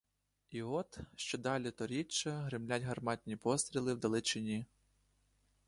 [0.49, 4.65] І от— що далі, то рідше гримлять гарматні постріли в далечині.